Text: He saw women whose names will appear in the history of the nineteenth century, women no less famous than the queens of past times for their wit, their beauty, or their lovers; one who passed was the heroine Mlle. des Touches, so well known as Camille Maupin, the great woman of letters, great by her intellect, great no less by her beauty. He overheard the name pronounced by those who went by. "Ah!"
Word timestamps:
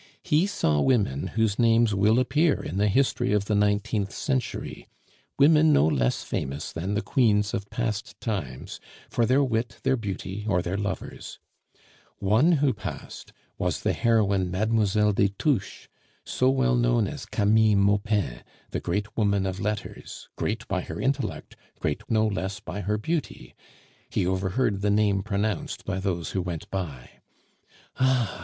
He 0.23 0.47
saw 0.47 0.81
women 0.81 1.27
whose 1.37 1.59
names 1.59 1.93
will 1.93 2.17
appear 2.17 2.59
in 2.63 2.79
the 2.79 2.87
history 2.87 3.33
of 3.33 3.45
the 3.45 3.53
nineteenth 3.53 4.11
century, 4.11 4.87
women 5.37 5.71
no 5.71 5.85
less 5.85 6.23
famous 6.23 6.71
than 6.73 6.95
the 6.95 7.03
queens 7.03 7.53
of 7.53 7.69
past 7.69 8.19
times 8.19 8.79
for 9.11 9.27
their 9.27 9.43
wit, 9.43 9.77
their 9.83 9.95
beauty, 9.95 10.43
or 10.49 10.63
their 10.63 10.75
lovers; 10.75 11.37
one 12.17 12.53
who 12.53 12.73
passed 12.73 13.31
was 13.59 13.81
the 13.81 13.93
heroine 13.93 14.49
Mlle. 14.49 15.13
des 15.13 15.27
Touches, 15.37 15.87
so 16.25 16.49
well 16.49 16.75
known 16.75 17.05
as 17.07 17.27
Camille 17.27 17.77
Maupin, 17.77 18.41
the 18.71 18.79
great 18.79 19.15
woman 19.15 19.45
of 19.45 19.59
letters, 19.59 20.29
great 20.35 20.67
by 20.67 20.81
her 20.81 20.99
intellect, 20.99 21.55
great 21.79 22.01
no 22.09 22.25
less 22.25 22.59
by 22.59 22.81
her 22.81 22.97
beauty. 22.97 23.53
He 24.09 24.25
overheard 24.25 24.81
the 24.81 24.89
name 24.89 25.21
pronounced 25.21 25.85
by 25.85 25.99
those 25.99 26.31
who 26.31 26.41
went 26.41 26.67
by. 26.71 27.21
"Ah!" 27.99 28.39